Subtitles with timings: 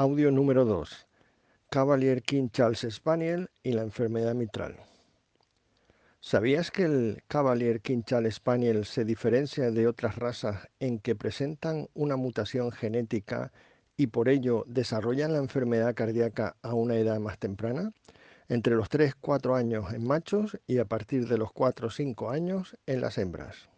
[0.00, 1.08] Audio número 2.
[1.70, 4.76] Cavalier King Charles Spaniel y la enfermedad mitral.
[6.20, 11.88] ¿Sabías que el Cavalier King Charles Spaniel se diferencia de otras razas en que presentan
[11.94, 13.50] una mutación genética
[13.96, 17.90] y por ello desarrollan la enfermedad cardíaca a una edad más temprana?
[18.48, 23.18] Entre los 3-4 años en machos y a partir de los 4-5 años en las
[23.18, 23.68] hembras.